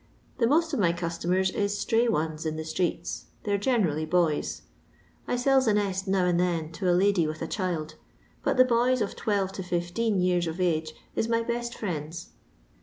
[0.39, 3.25] The most of my customers is stray ones in the streets.
[3.43, 4.63] They 're generally boys.
[5.27, 7.93] I sells a nest now and then to a lady with a child;
[8.43, 12.29] but the boys of twelve to fifteen years of age is my best friends.